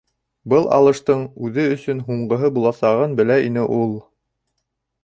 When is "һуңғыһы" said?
2.09-2.53